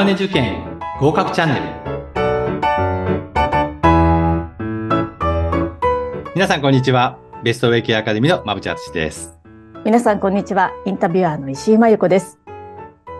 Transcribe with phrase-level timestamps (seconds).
[0.00, 1.62] マネ受験合格チャンネル。
[6.34, 7.18] 皆さんこんにちは。
[7.44, 9.38] ベストウェイケアアカデミーの馬淵敦です。
[9.84, 10.72] 皆さんこんにちは。
[10.86, 12.38] インタビュアーの石井真由子です。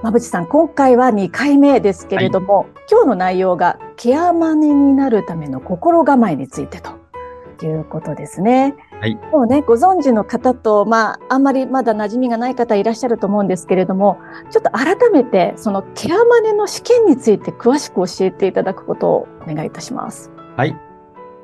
[0.00, 8.74] 馬淵さん今回は2回目ですけれども、はい、今日の内容がケアマネになるための心構えについてということですね。
[9.00, 9.14] はい。
[9.32, 14.18] もうね、ご存知の方と、まあ、あんまりまだ馴染みがない方いらっしゃると思うんですけれども、
[14.50, 20.30] ちょっと改めて、そのケアマネの試験について詳しく教えていただくことをお願いいたします。
[20.56, 20.76] はい。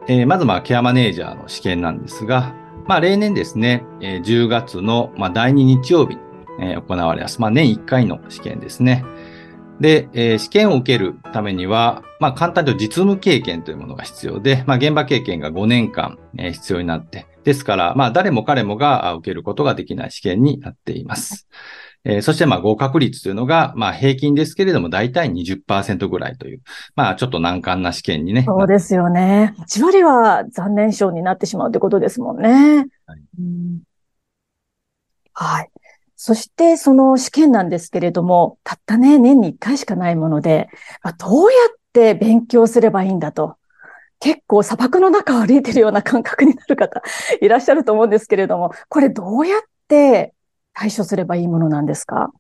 [0.07, 2.55] えー、まず、まあ、ケアマネージャーの試験なんですが、
[2.87, 6.21] まあ、例年ですね、えー、10月の、まあ、第2日曜日に、
[6.61, 7.41] えー、行われます。
[7.41, 9.03] まあ、年1回の試験ですね。
[9.81, 21.47] で、えー、試験を受けるためには、まあ、簡単に言うと実務経験というものが必要で、まあ、現場経験が5年間、えー、必要になって、ですから、まあ、誰も彼もが受けることができない試験になっています。
[22.03, 26.63] えー、そして、まあ、合格率というのが、まあ、平均ですけれども、大体20%ぐらいという、
[26.97, 28.43] まあ、ちょっと難関な試験にね。
[28.45, 29.55] そうですよね。
[29.61, 32.89] 8割は残念賞になってしまうということですもんね。
[33.07, 33.21] はい。
[35.33, 35.71] はい
[36.17, 40.69] そしてその試験なんですけれども、たったね、年に1回しかないもので、
[41.03, 43.59] まあ、どうやって勉強すればいいんだと。
[44.21, 47.03] 結構砂漠の中を歩いてるような感覚になる方
[47.41, 50.35] いらっしゃると思うんですけれども、これどうやって
[50.73, 52.31] 対処すればいいものなんですか？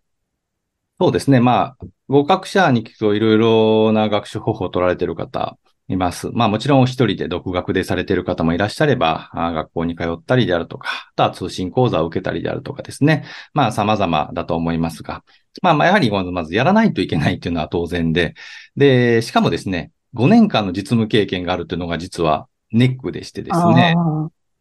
[0.98, 1.40] そうですね。
[1.40, 6.30] まあ、合格者に聞くといろいろな学習方法を取られている方います。
[6.32, 13.24] まあもちろん一人で独学でされている方もいらっしゃれば、学校に通ったりであるとか、あとは通信講座を受けたりであるとかですね。
[13.52, 15.22] まあ様々だと思いますが、
[15.62, 18.34] まあまあやはりまずやらないといけないっていうのは当然で、
[18.76, 23.94] で、しかもですね、5年間の実務経験があるというのが実はネックでしてですね。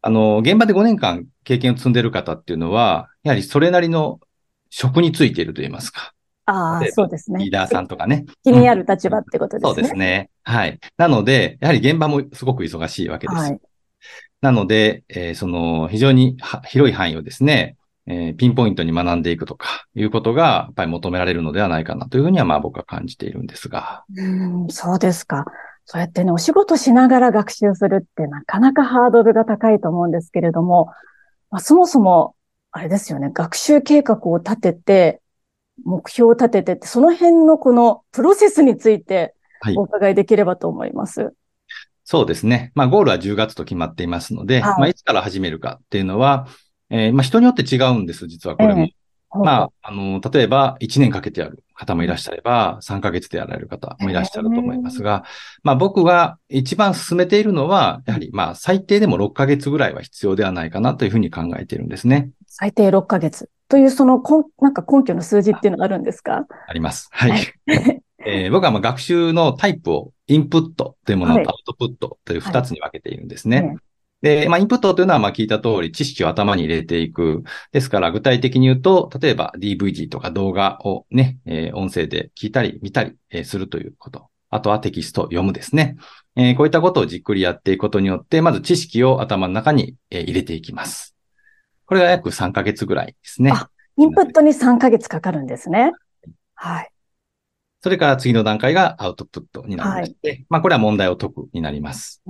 [0.01, 4.19] あの、現場で5年間経験を積んでいる方っていうのは、やはりそれなりの
[4.69, 6.13] 職についていると言いますか。
[6.45, 7.39] ああ、そうですね。
[7.39, 8.25] リーダーさんとかね。
[8.43, 10.29] 気にある立場ってことですね、そうですね。
[10.43, 10.79] はい。
[10.97, 13.39] なので、やはり現場もすごく忙しいわけです。
[13.39, 13.59] はい、
[14.41, 17.77] なので、えー、その、非常に広い範囲をですね、
[18.07, 24.03] えー、ピンポイントに学んでいくとかいうことが、やっぱり求められるのではないかなというふうには、まあ僕は感じているんですが。
[24.15, 25.45] うん、そうですか。
[25.85, 30.87] そうやってね、お仕事しながら学習するってなかなかハードルが高いと思うんですけれども、
[31.51, 32.35] まあ、そもそも、
[32.71, 35.21] あれですよね、学習計画を立てて、
[35.83, 39.35] 目標を立ててって、その辺のこのプロセスについて
[39.75, 41.21] お伺いできればと思います。
[41.21, 41.33] はい、
[42.03, 42.71] そうですね。
[42.75, 46.47] まあ、ゴールは10月と決まっていますので、はい、まあ、いつから始めるかっていうのは、
[46.89, 48.81] えー、まあ、人によって違うんです、実はこれも。
[48.81, 55.31] えー、まあ、あの、例えば1年かけてやる方もいらっしゃれば、3ヶ月でやられる方もいらっしゃると思いますが、えー、
[55.63, 62.29] まあ僕が一番進めているのは、やはりまあ最低でも6ヶ月ぐらいは必要ではないかなというふうに考えているんですね。
[62.47, 63.49] 最低6ヶ月。
[63.67, 66.45] というそのこなんか根拠の数字っていうのがあるんですか？
[66.67, 67.09] あります。
[67.11, 67.31] はい。
[67.31, 67.43] はい、
[68.25, 73.57] えー、僕はまあ学習のタイプをインプットというものとアウトプットという二つに分けているんですね。
[73.57, 73.77] はいはい
[74.21, 77.43] で、まあ、インプットというのは、まあ、聞いた通り、知識を頭に入れていく。
[77.71, 84.29] ですから、具体的に言うと、例えば DVD とか動画をね、えー、音声で聞いたり、見たり、えー、するということ。
[84.49, 85.97] あとはテキスト読むですね。
[86.35, 91.15] えー、こういったことをじっくりやっていくことによって、まず知識を頭の中に、えー、入れていきます。
[91.85, 93.51] これが約3ヶ月ぐらいですね。
[93.51, 95.91] あ、インプットに3ヶ月かかるんですね。
[96.55, 96.89] はい。
[97.81, 102.23] それから次の段階がアウトプットになりまして、はい、まあこれは問題を解くになります。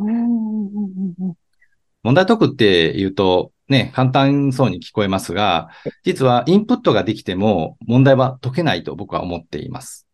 [2.05, 5.69] 問題解くって言うと、ね、簡単そうに聞こえますが、
[6.03, 10.05] 実はインプットができても問題は解けないと僕は思っています。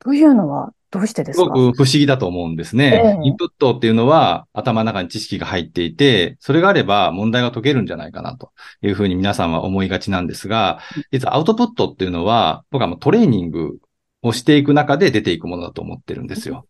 [0.00, 1.44] というのはどうしてですか？
[1.44, 8.50] すごく不思議だと思うんですね、えー、インプットっていうのは頭の中に知識が入っていて、それがあれば問題が解けるんじゃないかなと
[8.82, 10.80] いうふうに皆さんは思いがちなんですが、
[11.12, 13.78] 実はアウトプットっていうのは僕はもうトレーニング
[14.22, 16.66] をしていく中で出ていくものだと思ってるんですよ。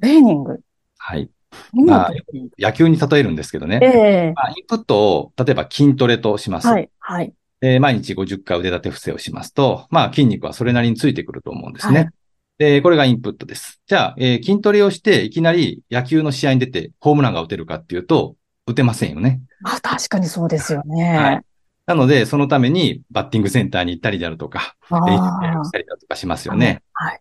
[0.00, 0.60] トレーニング？
[0.98, 1.28] はい。
[1.72, 2.12] まあ、
[2.58, 3.80] 野球に例えるんですけどね。
[3.82, 6.68] えー、まあ、インプットを、例えば筋トレとします。
[6.68, 6.90] はい。
[6.98, 7.32] はい。
[7.60, 11.98] えー、毎日50回腕立て伏せをしますと、まあ、筋肉はそれなりについてくると思うんですね。
[11.98, 12.08] はい
[12.56, 13.80] で、これがインプットです。
[13.86, 18.36] じゃあ、えー、筋トレをしていきなり野球の試合に出てホームランが打てるかっていうと、
[18.66, 19.40] 打てませんよね。
[19.64, 21.18] あ、確かにそうですよね。
[21.18, 21.42] はい。
[21.86, 26.82] なので、そのためにバッティングセンターに行ったりであるとか、練習したりだとかしますよね。
[26.92, 27.20] はい。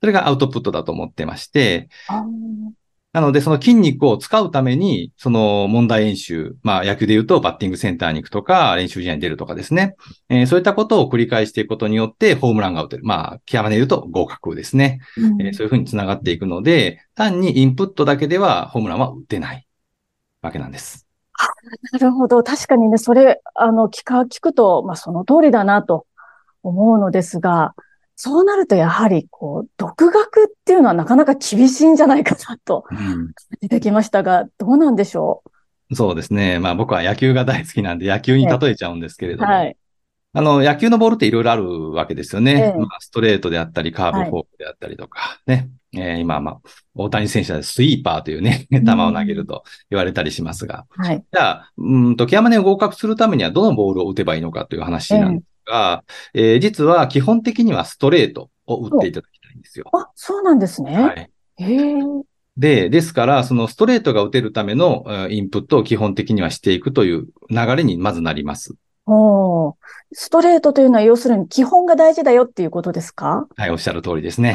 [0.00, 1.88] それがアウトプットだと思ってまして、
[3.12, 9.96] なので、その筋肉を使うために、その問題演習、まあ野球で言うとバッティングセンターに行くとか、練習試合に出るとかですね。
[10.30, 13.04] えー、そういったことを繰り返していくことによってホームランが打てる。
[13.04, 15.00] まあ、極めで言うと合格ですね。
[15.18, 19.66] うん、えー、そういうふうに繋がっていくので、単にインプットだけではホームランは打てない
[20.40, 21.06] わけなんです。
[21.92, 22.42] なるほど。
[22.42, 26.06] 確かにね、それ、あの、聞か、聞くと、まあその通りだなと
[26.62, 27.74] 思うのですが、
[28.16, 29.68] そうなるとやはり、こう、
[30.72, 32.86] っていうのはなかなか厳しいんじゃないかなと、
[33.60, 35.42] 出てきましたが、どうなんでしょ
[35.90, 35.94] う？
[35.94, 36.58] そうですね。
[36.58, 39.76] まあ僕は野球が大好きなんで野球に例えちゃうんですけれども、はい、
[40.32, 42.72] あの、野球のボールっていろいろあるわけですよね。
[42.74, 45.68] えまあ、ストレートであったり、カーブフォークであったりとか、ね。
[45.94, 46.60] えー、今、まあ、
[46.94, 50.86] 大谷選手はスイーパーというね、 球を投げると言われたりしますが。
[50.88, 51.22] はい。
[51.30, 56.02] じゃあ、うんと、ケアマネを合格するためにはどのボールを打てばいいのかという話なんですが、
[56.32, 59.86] えー、えー、実は基本的にはストレートを打っていただきたいんですよ。
[59.92, 60.96] あ、そうなんですね。
[60.96, 61.30] はい。
[61.58, 61.94] へ
[62.56, 68.74] で、ですから、そのストレートが打てるためのインプットを基本的にはしていくという流れにまずなります。
[69.06, 69.76] お
[70.12, 73.48] ストレートというのは要するに基本が大事だよっていうことですか？
[73.56, 74.54] はい、おっしゃる通りですね。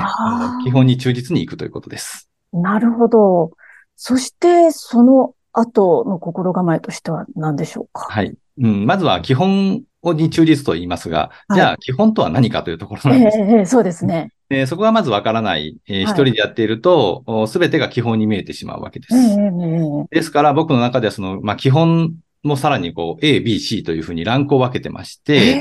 [0.63, 2.29] 基本に忠実にいくということです。
[2.53, 3.51] なるほど。
[3.95, 8.05] そして、その後の心構えとしては何でしょうか？
[8.09, 8.37] はい。
[8.59, 13.37] うん、まずは基本に忠実と言いますが、はい、じゃあ基本とは何かというところなんです。
[13.39, 14.31] えー、そうですね。
[14.49, 19.15] えー、そこがまずわからない、えー、一人でやっていると、すべてが基本に見えてしまうわけです。
[19.15, 25.59] えー、ですから僕の中ではその、まあ、基本もさらにこう A、B、C というふうにランクを分けてまして、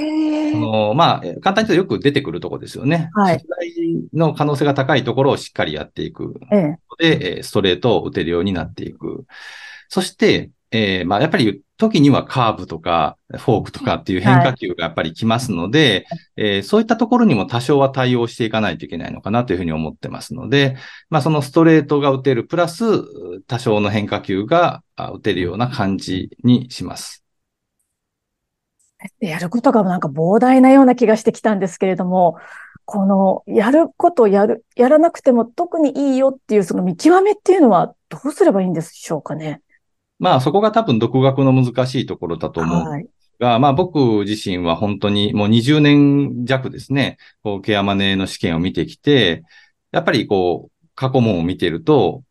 [0.53, 3.11] そのまあ、簡単に言うとよく出てくるところですよね。
[3.15, 3.43] はい。
[4.15, 6.35] の可能性が高いところをしっかりやっていく。
[6.53, 9.25] ええ、で、ストレートを打てるようになっていく。
[9.89, 20.77] そして、えー、まあ、やっぱり時にはカーブとかフォークとかっていう変化球がやっぱり来ますので、はい、えー、そういったところにも多少は対応していかないといけないのかなというふうに思ってますので、
[21.09, 22.85] まあ、そのストレートが打てるプラス
[23.47, 27.23] 多少の変化球が打てるような感じにします。
[29.21, 32.37] やることがなんか膨大なような気がしてきたんですけれども、
[32.87, 39.61] この、やることやる、やらなくても特にいいよっていうその見極めっていうのはどうすればいいんでしょうかね？
[40.19, 42.89] まあそこが多分独学の難しいところだと思う。
[42.89, 43.07] はい。
[43.39, 49.45] が、まあ僕自身は本当にもう20年弱ですね、こうケアマネの試験を見てきて、
[49.93, 52.23] やっぱりこう過去問を見てると、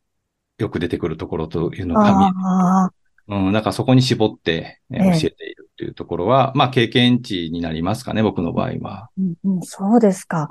[0.58, 3.38] よく出てくるところというのが見える。
[3.48, 9.10] うん、だからそこに絞って教えているっていうところは、ええ、まあ経験値になりますかね、僕の場合は。
[9.18, 10.50] うんうん、そうですか。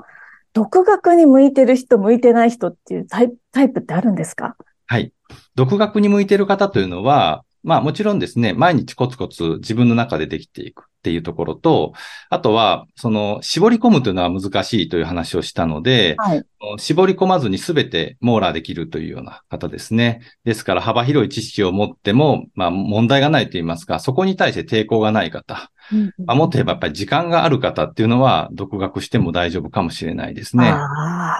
[0.53, 3.29] 独学に向いてる人、向いてない人っていうタイ
[3.69, 4.55] プってあるんですか？
[4.85, 5.11] はい。
[5.55, 11.93] 独学に向いている方というのは、まあもちろんですね、毎日コツコツ自分の中でできていくっていうところと、
[12.29, 16.45] あとは、その、絞り込むというのは難しいという話をしたので、はい、
[16.77, 20.21] 絞り込まずに全て網羅できるというような方ですね。
[20.43, 30.69] ですから幅広い知識を持っても、まあ問題がないと言いますか、そこに対して抵抗がない方、うんまあ、もっと言えばやっぱり時間がある方っていうのは独学しても大丈夫かもしれないですね。
[30.69, 30.85] あ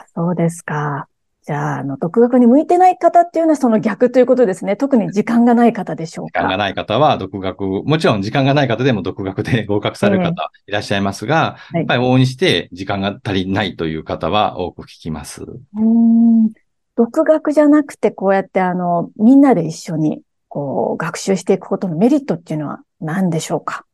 [0.01, 1.07] あ、そうですか。
[1.45, 4.75] じゃあ、あの、独学に向いてない方っていうのはその逆ということですね。
[4.75, 6.39] 特に時間がない方でしょうか。
[6.39, 15.43] 時間がない方は独学、もちろん時間がない方でも独学で合格される方いらっしゃいますが、えー、やっぱり往々にして時間が足りないという方は多く聞きます。
[15.43, 16.51] うん
[16.97, 23.85] 独学じゃなくて、こうやってあの、みんなで一緒にこう学習していくことのメリットっていうのは何でしょうか？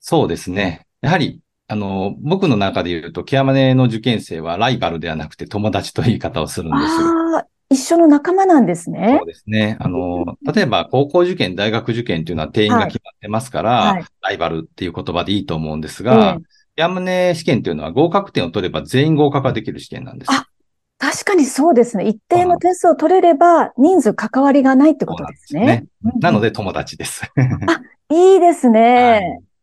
[0.00, 0.86] そうですね。
[1.02, 6.86] やはりあの、僕の中で言うと、ケアマネの受験生はライバルではなくて友達という言い方をするんですよ。
[7.36, 9.16] ああ、一緒の仲間なんですね。
[9.18, 9.78] そうですね。
[9.80, 16.38] あの、例えば高校受験、大学受験っていうのは定員が決まってますから、はいはい、ライバルっていう言葉でいいと思うんですが、
[16.76, 20.32] ケアマネ試験っていうのは合格点を取れば全員合格ができる試験なんです。
[20.32, 20.46] あ、
[20.98, 22.06] 確かにそうですね。
[22.06, 25.66] 一定の点数を取れれば人数関わりがないってことですね。
[25.66, 25.84] ね
[26.20, 27.22] なので友達です。
[27.34, 27.80] あ、
[28.14, 28.80] いいですね。
[28.94, 29.53] はい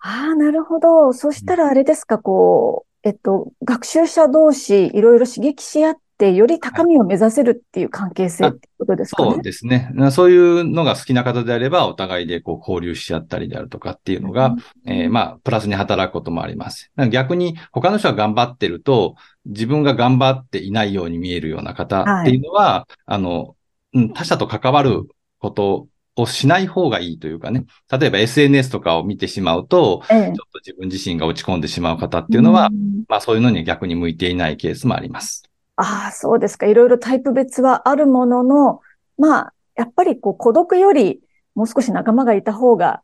[0.00, 1.12] ああ、なるほど。
[1.12, 9.30] そしたらあれですか、こう、えっと、学習者同士いろいろ刺激し合って、より高みを目指せるっていう関係性ってことですかね。
[9.32, 9.90] そうですね。
[10.10, 16.90] そういうのが好きな方であれば、お互いでこう交流し合ったりであるとかっていうのが、うん、えー、まあ、プラスに働くこともあります。
[17.10, 19.16] 逆に、他の人が頑張ってると、
[19.46, 23.56] 自分が頑張っていないように見えるような方っていうのは、はい、あの、
[24.14, 25.88] 他者と関わること
[26.20, 35.42] をしない方がいいというかね、例えば SNS とかを見てしまうと、ええ、ちょっと自分自身が落ち込んでしまう方っていうのは、うん、まあそういうのに逆に向いていないケースもあります。
[35.76, 36.66] ああ、そうですか。
[36.66, 38.80] いろいろタイプ別はあるものの、
[39.16, 41.20] まあ、やっぱりこう孤独より
[41.54, 43.02] もう少し仲間がいた方が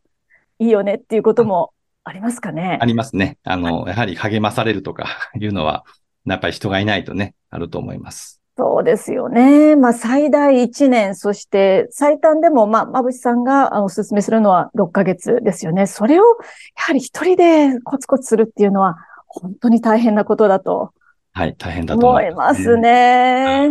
[0.59, 2.77] いいよねっていうこともありますかね。
[2.81, 3.37] ありますね。
[3.43, 5.83] あの、やはり励まされるとかいうのは、
[6.25, 8.41] やっぱり人がいないとね、あると思います。
[8.57, 9.75] そうですよね。
[9.75, 15.85] まあ、最大1年、そして最短でも、まあ、まぶしさんがお勧めするのは6ヶ月ですよね。
[15.85, 16.29] それを、や
[16.75, 18.95] はり一人でコツコツするっていうのは、
[19.27, 20.91] 本当に大変なことだと。
[21.33, 23.69] はい、大変だと思いますね。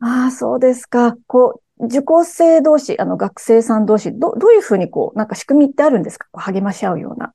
[0.00, 1.16] ああ、そうですか。
[1.26, 6.28] こう、受講生同士、あの、学生さん同士、ど、どういうふうにこう、なんか仕組みってあるんですか？
[6.32, 7.34] 励まし合うような。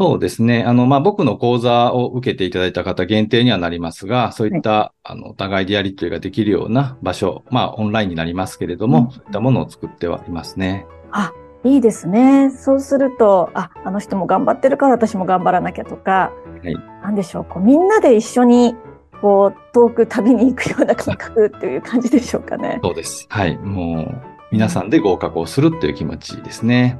[0.00, 0.62] そうですね。
[0.62, 10.86] あの、まあ、僕の講座を受けていただいた方限定にはなりますが、そういった、あの、お互いでやり取りができるような場所、まあ、オンラインになりますけれども、うんそういったものを作ってはいますね。
[11.10, 11.32] あ、
[11.64, 12.50] いいですね。
[12.50, 18.76] そうすると、あ、あの人も頑張ってるから私も頑張らなきゃとか、はいなんでしょう、こうみんなで一緒に、
[19.20, 22.78] こう、遠く旅に行くような感覚っていう感じでしょうかね。
[22.82, 23.26] そうです。
[23.28, 23.56] はい。
[23.58, 26.98] もう、皆さんで合格をするっていう気持ちですね。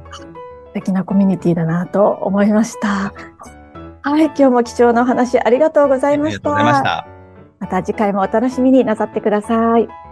[0.79, 3.13] 素敵なコミュニティだなと思いました。
[4.01, 6.55] はい、今日も貴重なお話ありがとうございました。
[6.55, 7.07] ありがとうございました。
[7.59, 10.08] また次回もお楽しみになさってください。